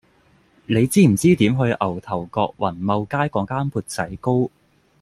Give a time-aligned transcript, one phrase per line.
[0.65, 4.49] 你知唔知點去牛頭角宏茂街嗰間缽仔糕